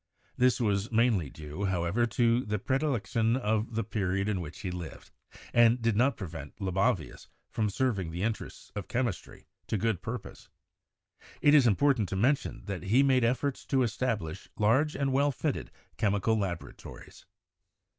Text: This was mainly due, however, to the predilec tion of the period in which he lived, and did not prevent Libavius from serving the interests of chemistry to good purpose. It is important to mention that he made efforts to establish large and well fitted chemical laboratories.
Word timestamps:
This 0.35 0.59
was 0.59 0.91
mainly 0.91 1.29
due, 1.29 1.65
however, 1.65 2.07
to 2.07 2.43
the 2.43 2.57
predilec 2.57 3.05
tion 3.05 3.35
of 3.37 3.75
the 3.75 3.83
period 3.83 4.27
in 4.27 4.41
which 4.41 4.61
he 4.61 4.71
lived, 4.71 5.11
and 5.53 5.79
did 5.79 5.95
not 5.95 6.17
prevent 6.17 6.59
Libavius 6.59 7.27
from 7.51 7.69
serving 7.69 8.09
the 8.09 8.23
interests 8.23 8.71
of 8.75 8.87
chemistry 8.87 9.45
to 9.67 9.77
good 9.77 10.01
purpose. 10.01 10.49
It 11.39 11.53
is 11.53 11.67
important 11.67 12.09
to 12.09 12.15
mention 12.15 12.63
that 12.65 12.81
he 12.85 13.03
made 13.03 13.23
efforts 13.23 13.63
to 13.67 13.83
establish 13.83 14.49
large 14.57 14.95
and 14.95 15.13
well 15.13 15.31
fitted 15.31 15.69
chemical 15.97 16.35
laboratories. 16.35 17.27